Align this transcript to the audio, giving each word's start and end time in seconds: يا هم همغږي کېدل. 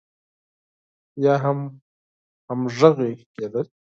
يا 1.23 1.35
هم 1.43 1.59
همغږي 2.47 3.11
کېدل. 3.35 3.65